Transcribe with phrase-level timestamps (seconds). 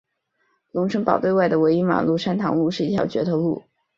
[0.71, 3.61] 龙成堡对外的唯一马路山塘路是一条掘头路。